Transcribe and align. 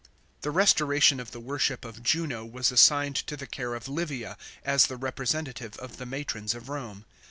The 0.41 0.49
restoration 0.49 1.19
of 1.19 1.29
the 1.29 1.39
worship 1.39 1.85
of 1.85 2.01
Juno 2.01 2.43
was 2.43 2.71
assigned 2.71 3.17
to 3.17 3.37
the 3.37 3.45
care 3.45 3.75
of 3.75 3.87
Livia, 3.87 4.35
as 4.65 4.87
the 4.87 4.97
representative 4.97 5.77
of 5.77 5.97
the 5.97 6.07
matrons 6.07 6.55
of 6.55 6.69
Rome. 6.69 7.05